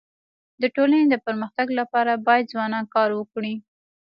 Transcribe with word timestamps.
د 0.61 0.63
ټولني 0.75 1.03
د 1.09 1.15
پرمختګ 1.25 1.67
لپاره 1.79 2.21
باید 2.27 2.51
ځوانان 2.53 2.85
کار 2.95 3.09
وکړي. 3.19 3.53